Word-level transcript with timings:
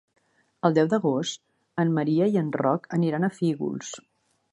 El 0.69 0.77
deu 0.77 0.87
d'agost 0.93 1.43
en 1.83 1.91
Maria 1.97 2.29
i 2.37 2.39
en 2.43 2.49
Roc 2.61 2.87
aniran 2.99 3.29
a 3.29 3.33
Fígols. 3.37 3.93